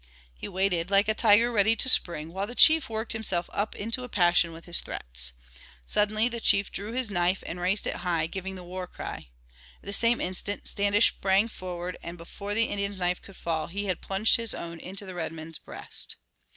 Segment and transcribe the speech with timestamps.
[0.33, 4.03] He waited, like a tiger ready to spring, while the chief worked himself up into
[4.03, 5.33] a passion with his threats.
[5.85, 9.29] Suddenly the chief drew his knife and raised it high, giving the war cry.
[9.77, 13.85] At the same instant Standish sprang forward, and before the Indian's knife could fall he
[13.85, 16.15] had plunged his own into the redman's breast.